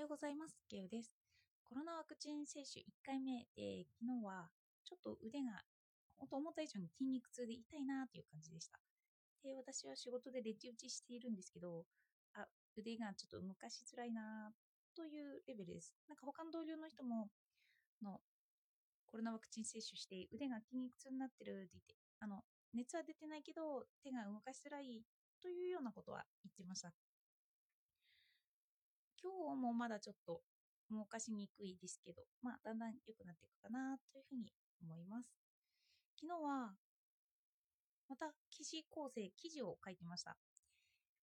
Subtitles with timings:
[0.00, 0.56] ようございます。
[0.70, 1.12] ゲウです。
[1.68, 4.48] コロナワクチン接種1回目で、昨日は
[4.88, 5.60] ちょっと腕が
[6.16, 8.80] 本当思った以上に筋肉痛で痛いなという感じでした。
[9.44, 11.84] で、私は仕事でレッジ打ちしているんですけど、
[12.32, 12.48] あ、
[12.80, 14.48] 腕がちょっと動かしづらいな
[14.96, 15.92] というレベルです。
[16.08, 17.28] なんか他の同僚の人も、
[18.00, 18.24] の
[19.04, 22.40] コロナワクチン接種して腕が筋肉痛になってるって言って、あの、
[22.72, 25.04] 熱は出てないけど手が動かしづらい
[25.44, 26.88] というようなことは言ってました。
[29.22, 30.40] 今日もまだちょっと
[30.90, 35.30] 動かしにくいですけど、まあ、だんだん良くなっていくかなというふうに思います。
[36.20, 36.72] 昨日は、
[38.08, 40.30] また記事構成、記事を書いてました。
[40.30, 40.38] やっ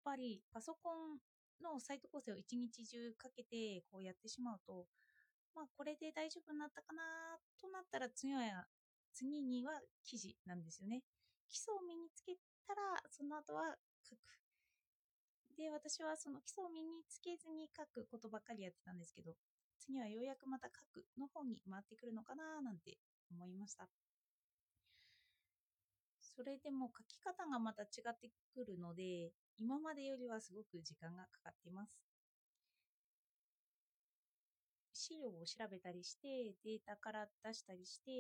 [0.05, 1.19] ぱりパソコン
[1.62, 4.87] のサイト構成を一日中かけてこうやってしまうと、
[5.55, 7.02] まあ、これで大丈夫になったかな
[7.60, 8.41] となったら次は、
[9.13, 9.73] 次には
[10.05, 11.02] 記事なんですよね。
[11.49, 13.74] 基礎を身につけたら、その後は
[14.05, 14.46] 書く。
[15.56, 19.33] で、私はその基礎を身につけずに書くことばっかりやってたんですけど、
[19.79, 22.98] 次はようやくまた書くの方に回ってくるのかななんて
[23.30, 23.88] 思いました。
[26.21, 31.98] それでも書き方がまた違ってくるので、今までよりはすごく時間がかかっています。
[34.93, 38.13] 資料を調べたりして、データから出したりして、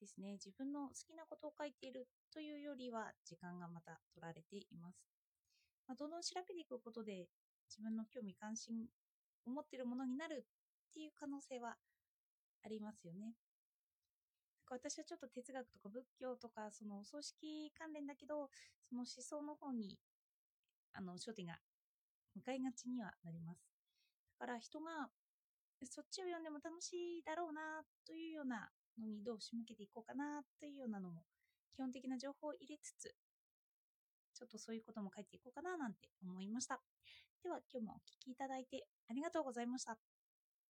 [0.00, 4.98] ですね、自分の好きなことを書いているというよりは時間がまた取られています。
[5.86, 7.28] まあ、どんどん調べていくことで
[7.68, 8.86] 自分の興味関心
[9.46, 10.46] を持っているものになる
[10.90, 11.76] っていう可能性は
[12.64, 13.34] ありますよね。
[14.58, 18.50] なんか私はちょっと哲学とか仏教とかそのお葬式関連だけど
[18.88, 19.98] その思想の方に
[20.92, 21.58] あの焦点が
[22.34, 23.60] 向かいがちにはなります。
[24.38, 25.08] だから人が
[25.84, 31.22] そっちを読んでも楽しいだろうなというようなのにどう仕向けていこうかなというようなのも
[31.74, 33.14] 基本的な情報を入れつつ、
[34.34, 36.80] ちょっとそういうことも書いていこうかななんて思いました。
[37.42, 39.98] では今日もお聴きいただいてありがとうございました。